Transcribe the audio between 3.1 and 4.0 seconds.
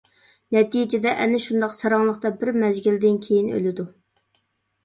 كېيىن ئۆلىدۇ.